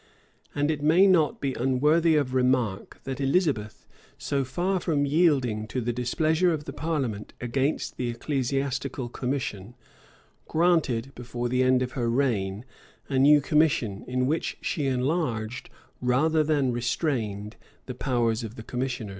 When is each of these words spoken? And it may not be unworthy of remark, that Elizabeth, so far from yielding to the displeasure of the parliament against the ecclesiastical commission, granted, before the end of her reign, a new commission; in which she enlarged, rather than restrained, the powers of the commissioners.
And 0.55 0.71
it 0.71 0.81
may 0.81 1.05
not 1.05 1.39
be 1.39 1.53
unworthy 1.53 2.15
of 2.15 2.33
remark, 2.33 2.99
that 3.03 3.21
Elizabeth, 3.21 3.87
so 4.17 4.43
far 4.43 4.79
from 4.79 5.05
yielding 5.05 5.67
to 5.67 5.79
the 5.79 5.93
displeasure 5.93 6.51
of 6.51 6.65
the 6.65 6.73
parliament 6.73 7.33
against 7.39 7.97
the 7.97 8.09
ecclesiastical 8.09 9.09
commission, 9.09 9.75
granted, 10.47 11.11
before 11.13 11.49
the 11.49 11.61
end 11.61 11.83
of 11.83 11.91
her 11.91 12.09
reign, 12.09 12.65
a 13.09 13.19
new 13.19 13.41
commission; 13.41 14.03
in 14.07 14.25
which 14.25 14.57
she 14.59 14.87
enlarged, 14.87 15.69
rather 16.01 16.43
than 16.43 16.71
restrained, 16.71 17.55
the 17.85 17.93
powers 17.93 18.43
of 18.43 18.55
the 18.55 18.63
commissioners. 18.63 19.09